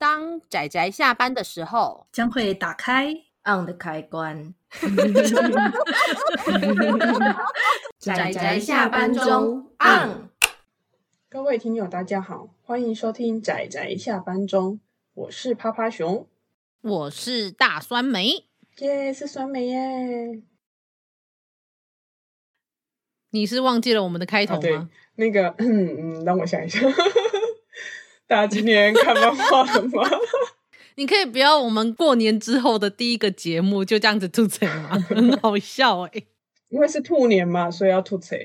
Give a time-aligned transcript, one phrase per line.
[0.00, 3.12] 当仔仔下班的时候，将会打开
[3.44, 4.54] on 的开关。
[7.98, 10.30] 仔仔下班中 on。
[11.28, 14.80] 各位听友，大家好，欢迎收听仔仔下班中，
[15.12, 16.26] 我是趴趴熊，
[16.80, 18.46] 我是大酸梅，
[18.78, 20.40] 耶，是酸梅耶。
[23.32, 24.60] 你是忘记了我们的开头吗？
[24.60, 24.80] 啊、对，
[25.16, 26.80] 那个，嗯嗯，让我想一下。
[28.30, 30.08] 大家今年看漫画了吗？
[30.94, 34.90] 你可以不要我们过年之后的第一个节目就这样子吐槽吗？
[35.10, 36.26] 很好笑哎、欸，
[36.68, 38.36] 因为是兔年嘛，所以要吐槽。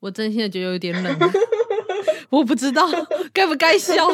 [0.00, 1.18] 我真心的觉得有点冷，
[2.30, 2.88] 我不知道
[3.34, 4.08] 该不该笑。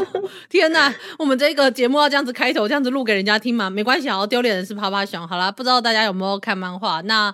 [0.51, 3.71] 天哪，我们这个节目要这样子开头，这样子录给人家听吗？
[3.71, 5.29] 没关系，好丢脸的是啪啪熊。
[5.29, 7.01] 好啦，不知道大家有没有看漫画？
[7.03, 7.33] 那。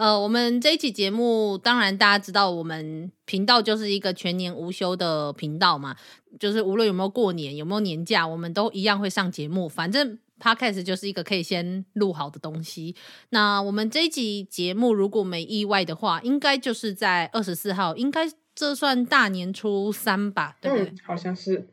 [0.00, 5.94] 呃，我们这一期节目，当然大家知道，我们频道就是一个全年无休的频道嘛，
[6.38, 9.68] 就是无论有没有过年，有没有年假，我们都一样会上节目。
[9.68, 12.96] 反正 Podcast 就是一个可以先录好的东西。
[13.28, 20.56] 那我们这一集节目，如果没意外的话，应该就是在二十四号，应该这算大年初三吧？
[20.62, 20.86] 对不对？
[20.86, 21.68] 嗯，好像是。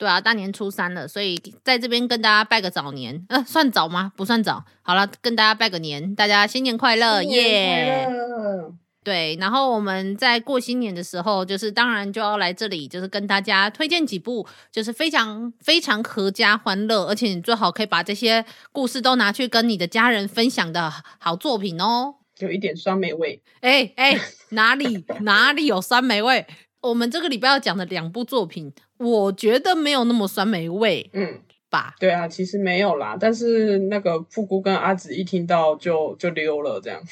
[0.00, 4.10] 对啊，大年初三了，所以在这边跟大家拜个早年，呃，算早吗？
[4.16, 4.64] 不算早。
[4.80, 8.72] 好了，跟大家拜个年，大家新年快乐，耶！Yeah!
[9.04, 22.14] 对，然后我们在过新年的时候，就是当然就要来这里，就是跟大家推荐几部，就是非常非常合家欢乐，而且你最好可以把这些故事都拿去跟你的家人分享的好作品哦。
[22.38, 24.18] 有一点酸梅味，哎哎，
[24.52, 26.46] 哪里哪里有酸梅味？
[26.82, 31.94] 我们这个礼拜要讲的两部作品，我觉得没有那么酸梅味，嗯吧？
[32.00, 33.16] 对啊，其实没有啦。
[33.18, 37.00] 但是那个布姑跟阿紫一听到就就溜了，这样。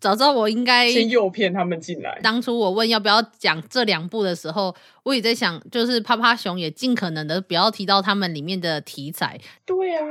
[0.00, 2.18] 早知道我应该先诱骗他们进来。
[2.22, 9.38] 当初我问要不要讲这两部的时候，我也在想，就是趴趴熊也尽可能的不要提到他们里面的题材。
[9.66, 10.02] 对啊，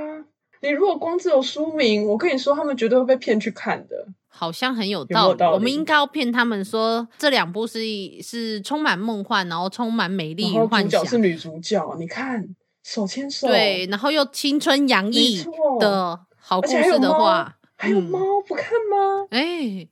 [0.61, 4.08] 你如果光只有书名，我跟你说，他们绝对会被骗去看的。
[4.30, 7.81] 好像很有道理，有有道理，我们应该要骗他们说这两部是
[8.21, 11.02] 是充满梦幻，然后充满美丽与幻想。
[11.02, 12.48] 主角是女主角，你看
[12.83, 15.43] 手牵手，对，然后又青春洋溢
[15.80, 19.27] 的好故事的话，还有猫、嗯、不看吗？
[19.31, 19.89] 哎、欸，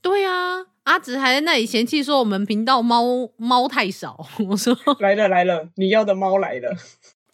[0.00, 3.02] 对啊，阿直还在那里嫌弃说我们频道猫
[3.36, 4.26] 猫太少。
[4.48, 6.76] 我说来了来了，你要的猫来了。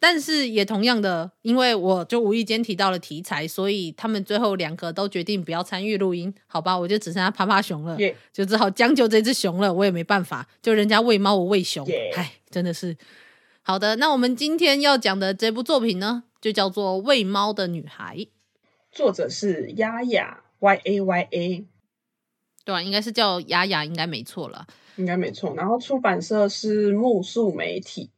[0.02, 6.76] 但是也同样的，因为我就无意间提到了题材，所以他们最后两个都决定不要参与录音，好吧？
[6.76, 7.96] 我就只剩下趴趴熊了.
[8.32, 9.72] 就只好将就这只熊了。
[9.72, 11.86] 我也没办法，就人家喂猫，我喂熊，
[12.16, 12.52] 哎，Yeah.
[12.52, 12.96] 真的是。
[13.62, 18.16] 好的，那我们今天要讲的这部作品呢，就叫做《喂猫的女孩》，
[18.90, 21.64] 作者是丫丫 Y A Y A，
[22.64, 25.54] 对啊，应该是叫丫丫，应该没错了，应该没错。
[25.54, 28.10] 然后出版社是木树媒体。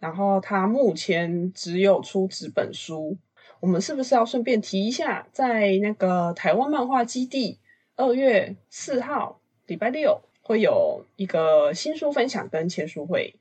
[0.00, 3.18] 然后他目前只有出纸本书，
[3.60, 7.58] 我们是不是要顺便提一下，在那个台湾漫画基地
[7.96, 13.36] 二月四号礼拜六会有一个新书分享跟签书会。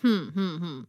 [0.00, 0.86] 哼哼哼，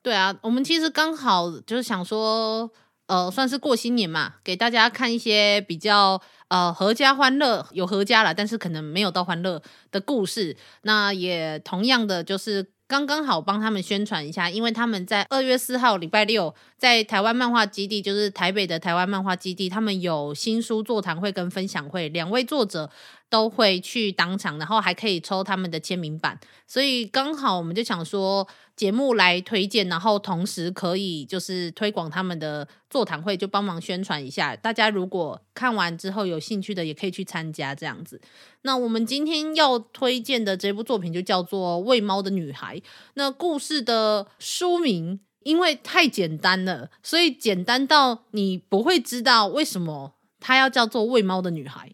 [0.00, 2.70] 对啊，我们其实刚好就是想说，
[3.08, 6.18] 呃，算是过新年嘛，给大家看一些比较
[6.48, 10.56] 呃阖家欢乐，有阖家了，但是可能没有到欢乐的故事。
[10.84, 12.74] 那也同样的就是。
[12.88, 22.88] 刚刚好帮他们宣传一下，因为他们在二月四号礼拜六在台湾漫画基地，就是台北的台湾漫画基地，他们有新书座谈会跟分享会，两位作者
[23.28, 34.54] 都会去当场，然后还可以抽他们的签名版，所以刚好我们就想说节目来推荐，然后同时可以就是推广他们的座谈会，就帮忙宣传一下。
[34.54, 38.20] 大家如果看完之后有兴趣的，也可以去参加这样子。
[38.62, 42.76] 那我们今天要推荐的这部作品就叫做《喂猫的女孩》。
[43.14, 51.88] 那故事的书名因为太简单了，所以简单到你不会知道为什么它要叫做《喂猫的女孩》。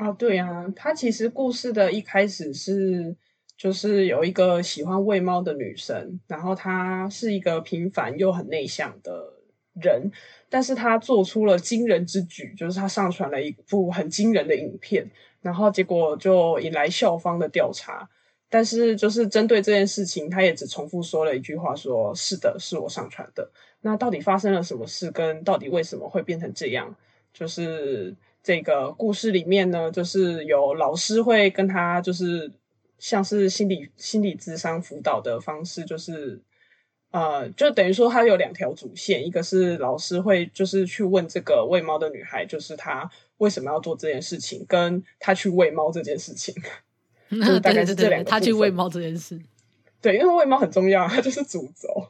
[0.00, 3.14] 啊，对啊，他其实故事的一开始是，
[3.54, 9.34] 就是有一个喜欢喂猫的女生，然后她是一个平凡又很内向的
[9.74, 10.10] 人，
[10.48, 15.06] 但是她做出了惊人之举，就是她上传了一部很惊人的影片，
[15.42, 18.08] 然后结果就引来校方的调查，
[18.48, 23.50] 但是就是针对这件事情，她也只重复说了一句话说，说是的，是我上传的。
[23.82, 26.96] 那到底发生了什么事，跟到底为什么会变成这样，
[27.34, 28.16] 就是。
[28.42, 32.50] 这个故事里面呢，就是有老师会跟他，就是
[32.98, 36.40] 像是心理心理智商辅导的方式，就是
[37.10, 46.54] 呃，就等于说他有两条主线，一个是老师会就是去问这个喂猫的女孩，就是她为什么要做这件事情，跟她去喂猫这件事情，
[47.30, 48.30] 就是大概是这两个。
[48.30, 49.38] 他去喂猫这件事，
[50.00, 52.06] 对，因为喂猫很重要，它就是主轴。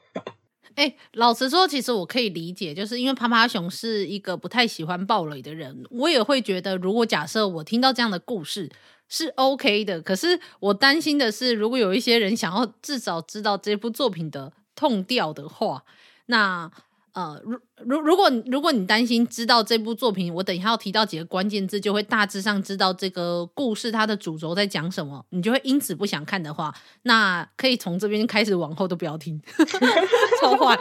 [0.80, 8.70] 哎、老实说，其实我可以理解，就是因为趴趴熊是一个不太喜欢暴雷的人，我也会觉得，如果假设我听到这样的故事
[9.06, 15.84] 是 OK 的，可是我担心的是，如果有一些人想要至少知道这部作品的痛调的话，
[16.26, 16.70] 那。
[17.12, 29.40] 呃，如如如果如果你担心知道这部作品，我等一下要提到几个关键字，就会大致上知道这个故事它的主轴在讲什么，你就会因此不想看的话，那可以从这边开始往后都不要听，
[30.40, 30.78] 超坏。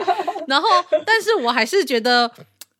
[0.47, 0.67] 然后，
[1.05, 2.31] 但是我还是觉得，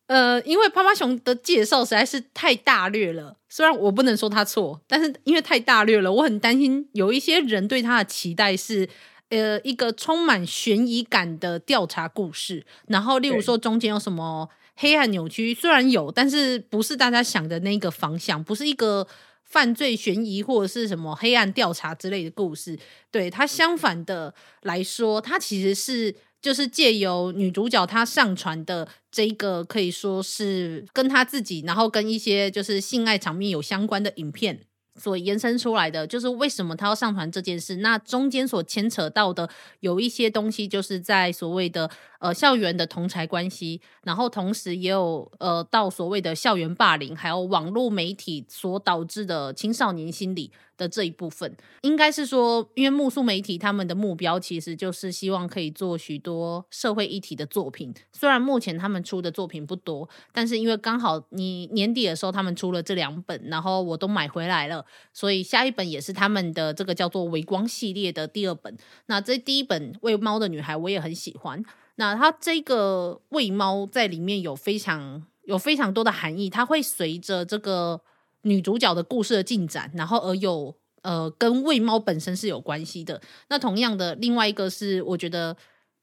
[0.06, 8.88] 呃，因为趴趴熊的介绍实在是太大略了，虽然我不能说他错，但是因为太大略了，我很担心有一些人对他的期待是。
[9.30, 19.06] 呃，一个充满悬疑感的调查故事，然后例如说中间有什么黑暗扭曲，虽然有，但是不是大家想的那个方向，不是一个
[19.44, 22.78] 犯罪悬疑或者是什么黑暗调查之类的故事。
[23.10, 34.60] 对，它相反的来说，它其实是就是借由女主角她上传的这个可以说是跟她自己，然后跟一些就是性爱场面有相关的影片。
[35.00, 37.76] 所延伸出来的就是为什么他要上传这件事？
[37.76, 39.48] 那中间所牵扯到的
[39.80, 50.52] 有一些东西，就是在所谓的呃校园的同才关系，然后同时也有呃到所谓的校园霸凌，还有网络媒体所导致的青少年心理。
[50.80, 57.92] 的这一部分，应该是说，因为木苏媒体他们的目标其实就是希望可以做许多社会议题的作品。
[58.10, 64.82] 虽然目前他们出的作品不多，但是因为刚好你年底的时候他们出了这两本，然后我都买回来了，
[65.12, 68.74] 所以下一本也是他们的这个叫做《微光》系列的第二本。
[69.04, 71.62] 那这第一本《喂猫的女孩》我也很喜欢。
[71.96, 78.00] 那它这个喂猫在里面有非常有非常多的含义，它会随着这个。
[78.42, 83.20] 女主角的故事的进展，然后而有呃跟喂猫本身是有关系的。
[83.48, 85.56] 那同样的，另外一个是我觉得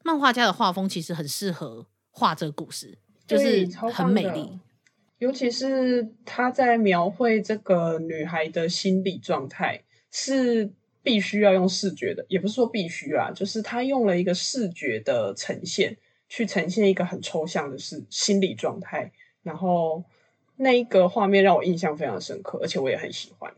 [0.03, 4.59] 漫画家的画风其实很适合画这个故事，就是很美丽。
[5.17, 15.97] 尤其是他在描绘这个女孩的心理状态，是必须要用视觉的，也不是说必须啊，就是他用了一个视觉的呈现，
[16.29, 19.11] 去呈现一个很抽象的是心理状态，
[19.41, 20.03] 然后。
[20.57, 23.53] 那一个画面让我印象非常深刻，而且我也很喜欢。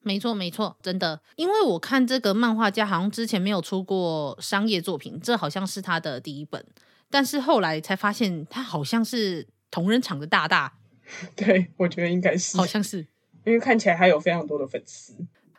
[0.00, 6.66] 没错，没错，真的，因为我看这个漫画家好像之前没有出过商业作品，这好像是他的第一本。
[7.08, 10.72] 但是后来才发现，他好像是同人场的大大。
[11.36, 13.06] 对，我觉得应该是，好像是，
[13.44, 15.14] 因为看起来还有非常多的粉丝。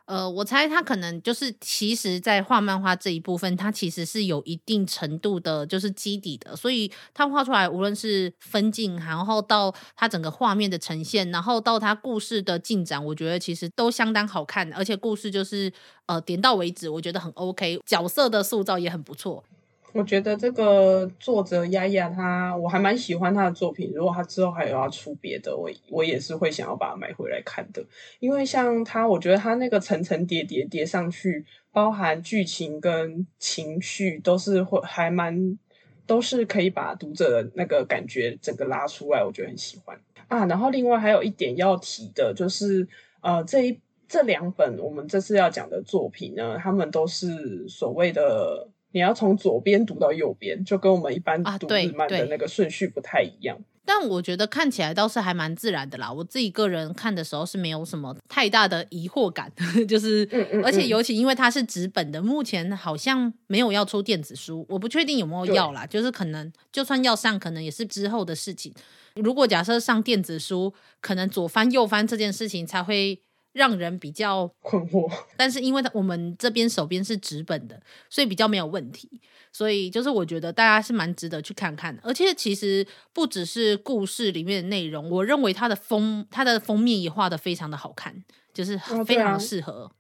[0.06, 15.72] 呃，我猜他可能就是，其实，在画漫画这一部分，他其实是有一定程度的，就是基底的，所以他画出来，无论是分镜，然后到他整个画面的呈现，然后到他故事的进展，我觉得其实都相当好看，而且故事就是
[16.08, 19.44] 呃点到为止，我觉得很 OK，角色的塑造也很不错。
[19.94, 23.92] 我觉得这个作者丫丫他，我还蛮喜欢他的作品。
[23.94, 27.86] 如果他之后还有要出别的，我我也是会想要把它买回来看的。
[28.20, 35.60] 因为像他，我觉得他那个层层叠叠叠上去，包含剧情跟情绪，都是会还蛮
[36.08, 39.96] 都是可以把读者的那个感觉整个拉出来，我觉得很喜欢
[40.28, 40.48] 啊。
[40.48, 42.88] 然后另外还有一点要提的就是，
[43.22, 48.68] 呃，这一这两本我们这次要讲的作品呢，他们都是所谓的。
[48.94, 53.58] 你要从左边读到右边，就跟我们一般读日漫的那个顺序不太一样。
[53.58, 56.12] 啊，但我觉得看起来倒是还蛮自然的啦。
[56.12, 59.52] 我自己个人看的时候是没有什么太大的疑惑感，
[59.90, 65.86] 就是，嗯嗯嗯，而且尤其因为它是纸本的，目前好像没有要出电子书，我不确定有没有要啦。
[65.86, 68.74] 就是可能就算要上，可能也是之后的事情。
[69.16, 73.20] 如果假设上电子书，可能左翻右翻这件事情才会。
[73.54, 79.10] 让人比较 困惑，但是因为我们这边手边是纸本的，所以比较没有问题。
[79.52, 82.02] 所以就是我觉得大家是蛮值得去看看的。
[82.04, 89.92] 而且其实不只是故事里面的内容，我认为它的封它的封面也画的非常的好看，就是非常适合。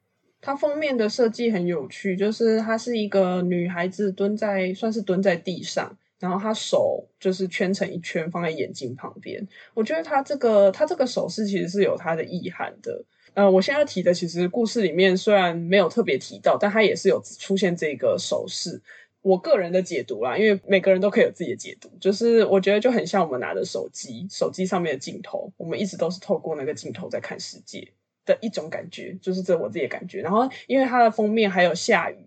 [0.41, 9.46] 它封面的设计很有趣，就是它是一个女孩子蹲在算是蹲在地上，然后他手就是圈成一圈放在眼睛旁边。
[9.74, 13.03] 我觉得他这个他这个手势其实是有它的意涵的。
[13.34, 18.82] 呃，我现在要提的，其实故事里面虽然没有特别提到，但他也是有出现这个手势。
[19.22, 27.86] 我个人的解读啦，因为每个人都可以有自己的解读，就是我觉得就很像我们拿着手机，手机上面的镜头，我们一直都是透过那个镜头在看世界
[28.25, 30.22] 的一种感觉，就是这我自己的感觉。
[30.22, 32.18] 然后，因为它的封面还有下雨，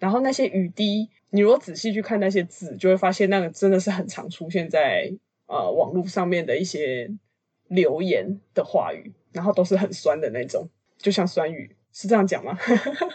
[0.00, 5.12] 然后那些雨滴，你如果仔细去看那些字，就会发现那个真的是很常出现在
[5.46, 7.08] 呃网络上面的一些
[7.68, 9.12] 留言的话语。
[9.32, 12.58] 然后都是很酸的那种，就像酸雨，是这样讲吗？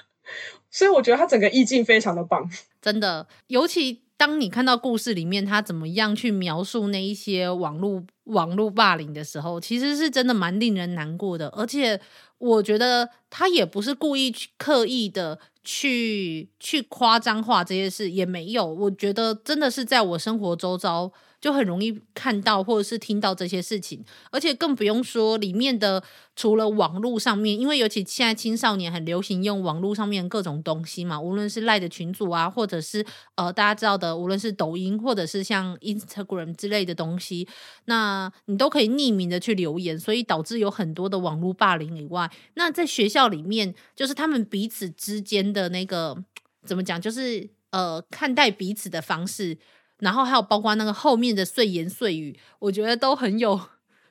[0.72, 2.50] 所以我觉得它整个意境非常的棒，
[2.82, 3.27] 真的。
[3.48, 11.50] 尤其当你看到故事里面他怎么样去描述那一些网络网络霸凌的时候，其实是真的蛮令人难过的。
[11.50, 12.00] 而且
[12.38, 18.65] 我觉得他也不是故意去刻意的去去夸张化这些事，也没有。
[18.65, 21.12] 我觉得真的是在我生活周遭。
[21.46, 26.04] 就很容易看到或者是听到这些事情，而且更不用说里面的
[26.36, 37.48] 除了网络上面，因为尤其现在青少年很流行用网络上面各种东西嘛，无论是赖的群组啊，或者是呃大家知道的，无论是抖音或者是像 Instagram 之类的东西，
[37.86, 46.18] 那你都可以匿名的去留言，所以导致有很多的网络霸凌以外，那在学校里面，就是他们彼此之间的那个
[46.66, 49.60] 怎么讲，就是呃看待彼此的方式。
[50.00, 53.60] 然后还有包括那个后面的碎言碎语，我觉得都很有，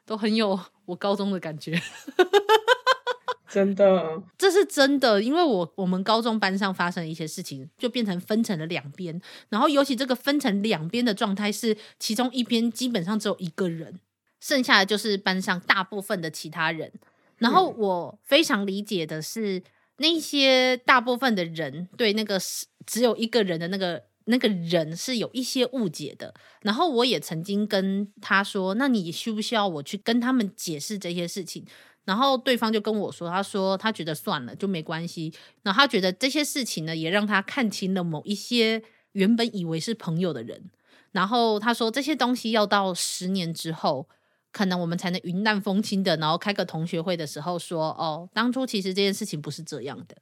[0.07, 1.81] 都很有我高中的感觉。
[3.49, 9.21] 真的，这是真的，因为我我们高中班上发生的一些事情，就变成分成了两边。
[9.49, 14.01] 然后尤其这个分成两边的状态是，其中一边基本上只有一个人，
[14.41, 16.91] 剩下的就是班上大部分的其他人。
[17.39, 19.63] 然后我非常理解的是，
[19.99, 22.41] 那些大部分的人对那个
[22.85, 24.03] 只有一个人的那个。
[24.27, 31.65] 那个人是有一些误解的，然后我也曾经跟他说：“那你需不需要我去跟他们解释这些事情？”
[32.07, 35.33] 然后对方就跟我说：“他说他觉得算了，就没关系。
[35.63, 40.71] 然后他觉得这些事情呢，也让他看清了某一些原本以为是朋友的人。
[41.13, 44.09] 然后他说这些东西要到十年之后，
[44.53, 50.17] 可能我们才能云淡风轻的，然后开个同学会的时候说：哦，当初其实这件事情不是这样的。”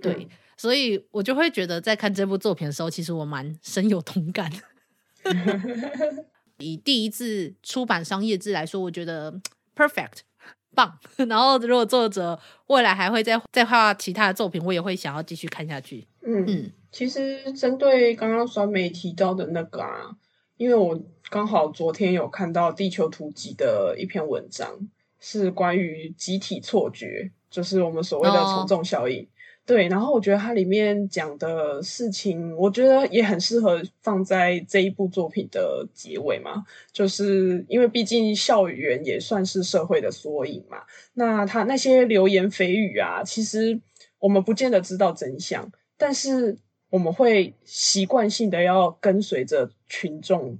[0.00, 0.14] 对。
[0.14, 4.50] 嗯所以我就会觉得，在看这部作品的时候，其实我蛮深有同感。
[6.58, 9.40] 以第一次出版商业志来说，我觉得
[9.74, 10.20] perfect
[10.74, 10.98] 棒。
[11.28, 16.06] 然后，如果作者未来还会再再画其他的作品，我也会想要继续看下去。
[16.22, 20.16] 嗯嗯，其实针对刚刚酸梅提到的那个啊，
[20.56, 29.18] 因为我刚好昨天有看到《地球图集》的一篇文章，是关于集体错觉，就是我们所谓的从众效应。
[29.18, 29.28] Oh.
[29.66, 40.82] 对，然后我觉得它里面讲的事情，我觉得也很适合放在这一部作品的结尾嘛，就是因为毕竟校园也算是社会的缩影嘛。
[41.14, 43.80] 那他那些流言蜚语啊，其实
[44.18, 46.58] 我们不见得知道真相，但是
[46.90, 50.58] 我们会习惯性的要跟随着群众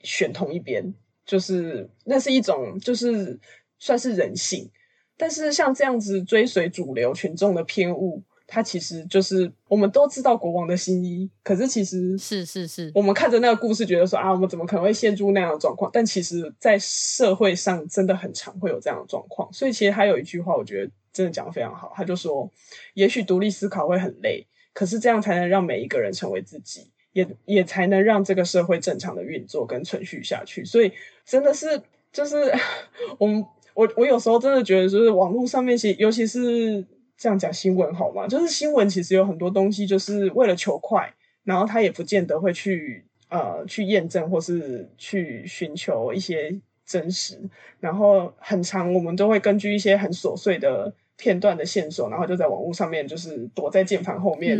[0.00, 0.92] 选同一边，
[1.24, 3.38] 就是那是一种就是
[3.78, 4.68] 算是人性。
[5.16, 15.90] 但是像这样子追随主流群众的偏误，它其实就是我们都知道国王的新衣，可是其实是是是，我们看着那个故事，觉得说啊，我们怎么可能会陷入那样的状况？
[15.92, 19.50] 但其实，在社会上真的很常会有这样的状况。
[19.52, 22.50] 所以其实他有一句话，我觉得真的讲的非常好，他就说，
[22.94, 30.64] 也许独立思考会很累，可是这样才能让每一个人成为自己，也也才能让这个社会正常的运作跟存续下去。
[30.64, 30.92] 所以
[31.24, 31.80] 真的是
[32.12, 32.52] 就是
[33.18, 33.44] 我们。
[33.74, 36.84] 我我有时候真的觉得，就是网络上面，其尤其是
[37.16, 38.26] 这样讲新闻好吗？
[38.28, 41.12] 就是新闻其实有很多东西，就是为了求快，
[41.42, 47.36] 然后他也不见得会去呃去验证或是去寻求一些真实，
[47.80, 54.56] 然后很长我们都会根据一些很琐碎的片段的线索，然后就在网络上面就是躲在键盘后面，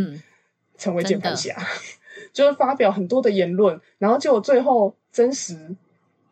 [0.77, 1.57] 成为键盘侠，
[2.33, 5.77] 就是发表很多的言论，然后就最后真实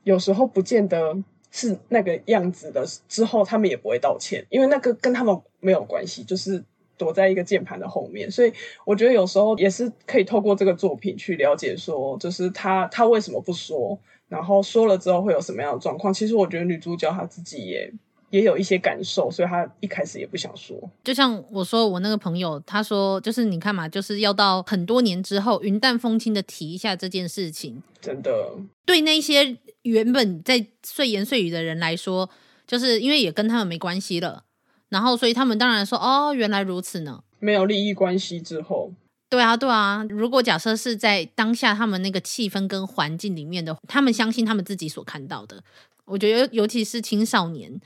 [0.02, 1.22] 有时候不见得。
[1.52, 6.64] 是那个样子的，之后他们也不会道歉，因为那个跟他们没有关系，就是
[6.96, 8.30] 躲在一个键盘的后面。
[8.30, 8.52] 所以
[8.86, 16.12] 我觉得有时候也是可以透过这个作品去了解，说就是他他为什么不说，然后说了之后会有什么样的状况。
[16.12, 17.92] 其实我觉得女主角她自己也
[18.32, 20.76] 也有一些感受，所以他一开始也不想说。
[21.04, 29.58] 就像我说我那个朋友，他说就是你看嘛，就是要到很多年之后云淡风轻的提一下这件事情，真的对那些。
[29.82, 32.30] 原本在碎言碎语的人来说，
[32.68, 34.44] 就是因为也跟他们没关系了，
[34.90, 37.24] 然后所以他们当然说哦，原来如此呢。
[37.40, 38.92] 没有利益关系之后，
[39.28, 40.06] 对啊，对啊。
[40.08, 45.60] 如果假设是在当下他们那个气氛跟环境里面的，他们相信他们自己所看到的。
[46.04, 47.80] 我觉得尤其是青少年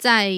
[0.00, 0.32] 在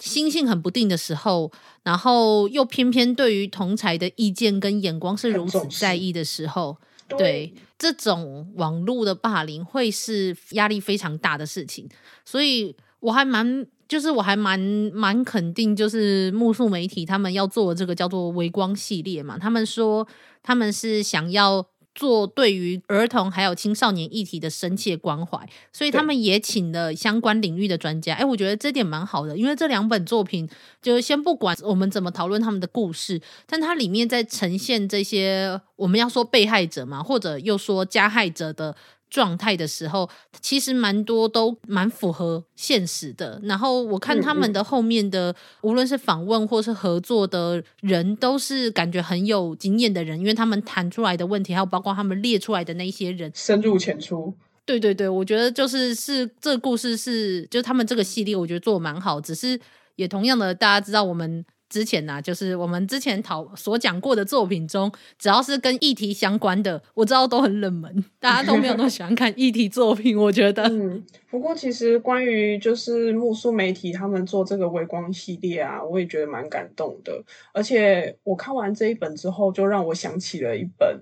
[0.00, 1.52] 心性很不定的时候，
[1.84, 6.78] 然后又偏偏对于同才的意见跟眼光是如此在意的时候。
[7.18, 11.86] 对，这种网络的霸凌会是压力非常大的事情，
[12.24, 14.58] 所以我还蛮，就是我还蛮
[14.94, 20.08] 蛮肯定，就是目宿媒体他们要做的这个叫做微光系列嘛，他们说
[20.42, 28.14] 他们是想要做对于儿童还有青少年议题的深切关怀，所以他们也请了相关领域的专家。
[28.14, 30.48] 哎，我觉得这点蛮好的，因为这两本作品，
[30.80, 38.74] 就先不管我们怎么讨论他们的故事，但它里面在呈现这些我们要说被害者嘛，或者又说加害者的。
[39.12, 40.08] 状态的时候，
[40.40, 43.38] 其实蛮多都蛮符合现实的。
[43.42, 54.34] 然后我看他们的后面的，嗯嗯、无论是访问或是合作的人，都是感觉很有经验的人，因为他们谈出来的问题，还有包括他们列出来的那些人，深入浅出。
[54.64, 59.20] 对对对，我觉得就是是这个故事是，就他们这个系列，我觉得做得蛮好。
[59.20, 59.60] 只是
[59.96, 61.44] 也同样的，大家知道我们。
[61.72, 70.14] 之前呢、啊，就是我们之前讨所讲过的作品中，只要是跟议题相关的，我知道都很冷门， 大家都没有那么喜欢看议题作品。
[70.14, 77.24] 我觉得，嗯，不过其实关于就是木素媒体他们做这个微光系列啊，我也觉得蛮感动的。
[77.54, 81.00] 而且我看完这一本之后，就让我想起了一本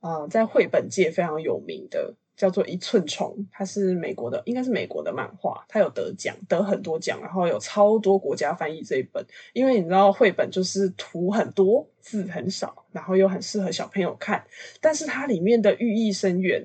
[0.00, 2.14] 啊、在绘本界非常有名的。
[2.40, 9.22] 叫做一寸虫，它是美国的，应该是美国的漫画，它有得奖，得很多奖，然后有超多国家翻译这一本。
[9.52, 14.42] 因为你知道，绘本就是图很多，字很少，然后又很适合小朋友看，
[14.80, 16.64] 但是它里面的寓意深远。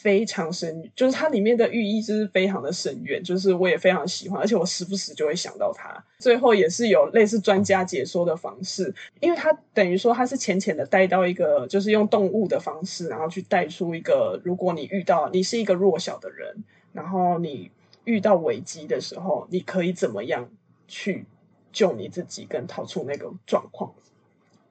[0.00, 5.92] 非常深，就是它里面的寓意就是非常的深远，就是我也非常喜欢，而且我时不时就会想到它。
[6.20, 16.62] 最后也是有类似专家解说的方式，因为它等于说它是浅浅的带到一个，就是用动物的方式，然后去带出一个，如果你遇到你是一个弱小的人，
[16.92, 17.68] 然后你
[18.04, 20.48] 遇到危机的时候，你可以怎么样
[20.86, 21.24] 去
[21.72, 23.92] 救你自己，跟逃出那个状况。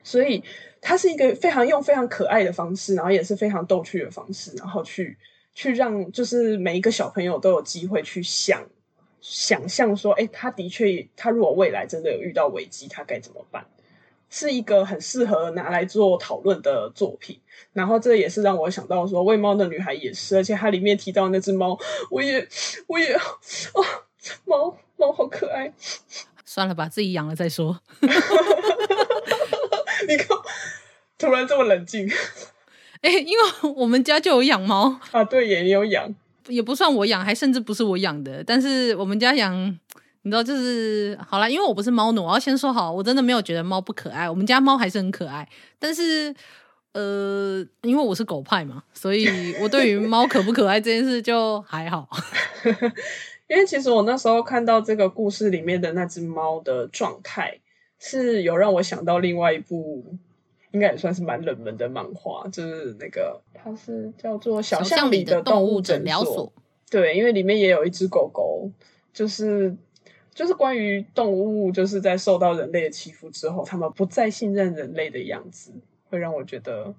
[0.08, 0.42] 所以
[0.80, 5.18] 它是一个非常用非常可爱的方式，然后也是非常逗趣的方式，然后去
[5.54, 8.64] 去让就是每一个小朋友都有机会去想
[9.20, 13.66] 想象说，哎，他的确，他如果未来真的有遇到危机，他该怎么办？
[14.30, 17.40] 是一个很适合拿来做讨论的作品。
[17.74, 21.78] 然后这也是让我想到说，喂猫的女孩也是，而且它里面提到那只猫，
[22.10, 22.48] 我也
[22.88, 23.14] 我也
[23.74, 23.84] 哦，
[24.46, 25.74] 猫猫好可爱。
[26.46, 27.82] 算了吧，自己养了再说。
[30.08, 30.28] 你看，
[31.18, 32.10] 突然这么冷静。
[33.02, 36.14] 哎、欸，因为我们家就有养猫啊，对，也有养，
[36.48, 38.44] 也不算我养，还甚至不是我养的。
[38.44, 39.54] 但是我们家养，
[40.24, 45.48] 你知道，就是好啦，因为我不是猫奴，我要先说好，我真的没有觉得猫不可爱，我们家猫还是很可爱。
[45.78, 46.34] 但是，
[46.94, 52.10] 呃，因为我是狗派嘛，所以我对于猫可不可爱这件事就还好。
[53.48, 57.60] 因为其实我那时候看到这个故事里面的那只猫的状态。
[58.00, 60.06] 是有让我想到另外一部，
[60.72, 66.48] 应该也算是蛮冷门的漫画，就是那个它是叫做《小巷里的动物诊疗所》。
[66.90, 68.72] 对，因为里面也有一只狗狗，
[69.14, 69.76] 就是
[70.34, 75.72] 就是关于动物，就是在受到人类的欺负之后，他们不再信任人类的样子，
[76.10, 76.94] 会让我觉得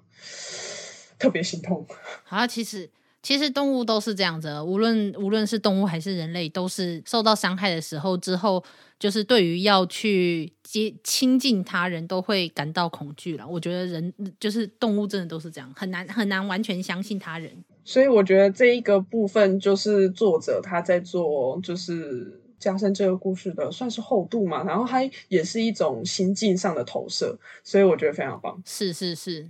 [1.17, 1.85] 特别心痛。
[2.23, 2.89] 好， 其实。
[3.21, 8.63] 其实动物都是这样子，无论无论是动物还是人类，都是受到伤害的时候之后，
[8.97, 13.47] 就是对于要去接亲近他人，都会感到恐惧了。
[13.47, 17.51] 我觉得人就是动物，真的都是这样，很难很难完全相信他人。
[17.83, 28.61] 所以我觉得这一个部分，就是作者他在做，就是加深这个故事的算是厚度嘛，然后它也是一种心境上的投射，所以我觉得非常棒。
[28.65, 29.49] 是是是。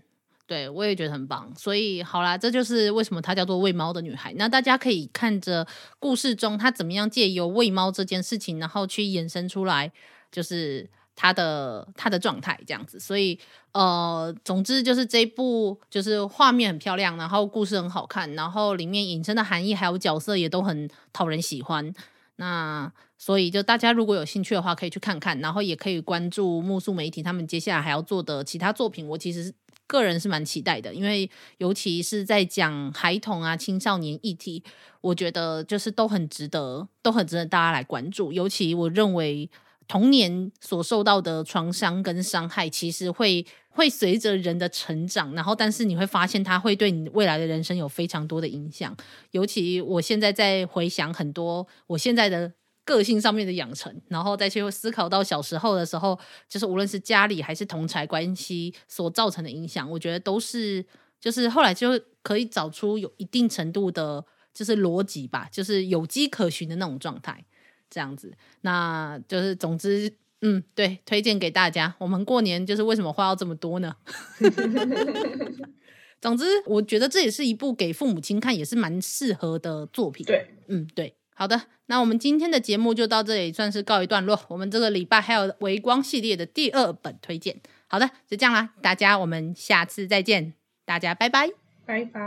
[0.50, 4.34] 对，我也觉得很棒，所以好啦，这就是为什么她叫做喂猫的女孩。
[4.36, 5.68] 那大家可以看着
[6.00, 9.92] 故事中她怎么样借由喂猫这件事情，然后去延伸出来，
[10.32, 13.00] 就是她的她的状态这样子。
[13.00, 13.40] 所以
[13.74, 21.94] 呃，总之就是这一部就是画面很漂亮，然后故事很好看，然后里面引申的含义还有角色也都很讨人喜欢。
[22.38, 29.08] 那所以就大家如果有兴趣的话，可以去看看，然后也可以关注木素媒体他们接下来还要做的其他作品。
[29.08, 29.54] 我其实
[29.90, 34.64] 个人是蛮期待的，因为尤其是在讲孩童啊、青少年议题，
[35.02, 38.32] 我觉得就是都很值得，都很值得大家来关注。
[38.32, 39.50] 尤其我认为
[39.88, 48.96] 童年所受到的创伤跟伤害，其实会会随着人的成长，然后但是你会发现它会对你未来的人生有非常多的影响。
[49.32, 52.54] 尤其我现在在回想很多我现在的。
[52.90, 60.84] 个性上面的养成，然后再去思考到小时候的时候，就是无论是家里还是同侪关系所造成的影响，我觉得都是，
[61.22, 67.46] 就是后来就可以找出有一定程度的，就是逻辑吧，就是有迹可循的那种状态，
[67.92, 68.34] 这样子。
[68.62, 71.94] 那就是总之，嗯，对，推荐给大家。
[72.00, 73.96] 我们过年就是为什么花要这么多呢？
[76.20, 80.26] 总之，我觉得这也是一部给父母亲看也是蛮适合的作品。
[80.26, 81.16] 对，嗯，对。
[81.40, 84.38] 好的，那我们今天的节目就到这里，算是告一段落。
[84.50, 87.62] 我们这个礼拜还有微光系列的第二本推荐。
[87.88, 91.50] 好的，就这样啦，大家我们下次再见，大家拜拜。
[91.86, 92.20] 拜拜。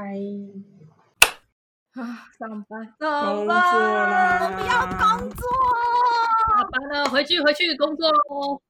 [1.93, 4.47] 啊，上班，工作啦！
[4.47, 5.47] 我不要工作，
[6.57, 8.63] 下班了，回去回去工作喽。